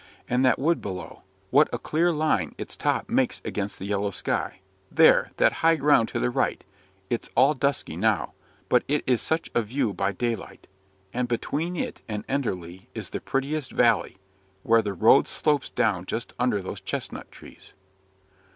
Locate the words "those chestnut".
16.63-17.29